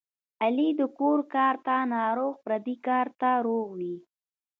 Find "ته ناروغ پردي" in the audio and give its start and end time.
1.65-2.75